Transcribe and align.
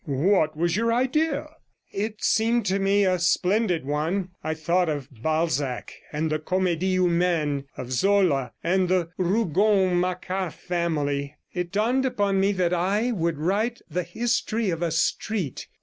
'What 0.05 0.57
was 0.57 0.75
your 0.75 0.91
idea?' 0.91 1.57
'It 1.91 2.23
seemed 2.23 2.65
to 2.65 2.79
me 2.79 3.05
a 3.05 3.19
splendid 3.19 3.85
one: 3.85 4.29
I 4.43 4.55
thought 4.55 4.89
of 4.89 5.07
Balzac 5.11 5.93
and 6.11 6.31
the 6.31 6.39
Comedie 6.39 6.93
Humaine, 6.95 7.65
of 7.77 7.91
Zola 7.91 8.51
and 8.63 8.89
the 8.89 9.09
Rougon 9.19 9.99
Macquart 10.01 10.53
family. 10.53 11.35
It 11.53 11.71
dawned 11.71 12.07
upon 12.07 12.39
me 12.39 12.51
that 12.53 12.73
I 12.73 13.11
would 13.11 13.37
write 13.37 13.79
the 13.91 14.01
history 14.01 14.71
of 14.71 14.81
a 14.81 14.89
street. 14.89 15.67